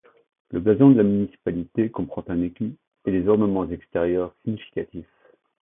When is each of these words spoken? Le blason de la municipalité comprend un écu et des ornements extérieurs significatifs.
Le 0.49 0.59
blason 0.59 0.89
de 0.89 0.97
la 0.97 1.03
municipalité 1.03 1.91
comprend 1.91 2.23
un 2.29 2.41
écu 2.41 2.73
et 3.05 3.11
des 3.11 3.27
ornements 3.27 3.69
extérieurs 3.69 4.33
significatifs. 4.43 5.05